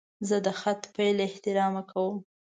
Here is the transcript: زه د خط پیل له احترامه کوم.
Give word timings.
زه 0.27 0.37
د 0.45 0.47
خط 0.59 0.81
پیل 0.93 1.15
له 1.17 1.23
احترامه 1.29 1.83
کوم. 1.91 2.17